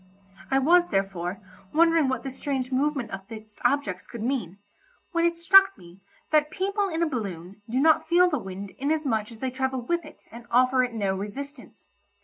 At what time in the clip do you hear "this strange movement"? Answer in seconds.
2.23-3.11